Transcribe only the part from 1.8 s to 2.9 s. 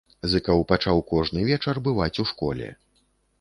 бываць у школе.